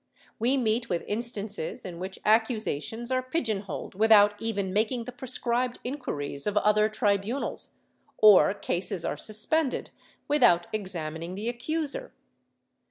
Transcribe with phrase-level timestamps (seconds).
[0.41, 5.77] AA^e meet with instances in which accusations are pigeon holed without even making the prescribed
[5.83, 7.77] inquiries of other tribunals,
[8.17, 9.91] or cases are suspended
[10.27, 12.15] without examining the accuser.